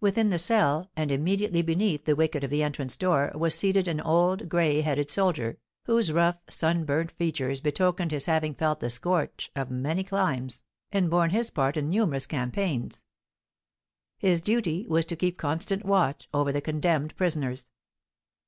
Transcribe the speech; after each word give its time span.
Within 0.00 0.30
the 0.30 0.40
cell, 0.40 0.90
and 0.96 1.12
immediately 1.12 1.62
beneath 1.62 2.04
the 2.04 2.16
wicket 2.16 2.42
of 2.42 2.50
the 2.50 2.64
entrance 2.64 2.96
door, 2.96 3.30
was 3.32 3.54
seated 3.54 3.86
an 3.86 4.00
old, 4.00 4.48
gray 4.48 4.80
headed 4.80 5.08
soldier, 5.08 5.56
whose 5.84 6.10
rough, 6.10 6.38
sunburnt 6.48 7.12
features 7.12 7.60
betokened 7.60 8.10
his 8.10 8.26
having 8.26 8.56
felt 8.56 8.80
the 8.80 8.90
scorch 8.90 9.52
of 9.54 9.70
many 9.70 10.02
climes, 10.02 10.62
and 10.90 11.08
borne 11.08 11.30
his 11.30 11.48
part 11.50 11.76
in 11.76 11.88
numerous 11.88 12.26
campaigns. 12.26 13.04
His 14.18 14.40
duty 14.40 14.84
was 14.88 15.06
to 15.06 15.14
keep 15.14 15.38
constant 15.38 15.84
watch 15.84 16.28
over 16.34 16.50
the 16.50 16.60
condemned 16.60 17.14
prisoners. 17.14 17.68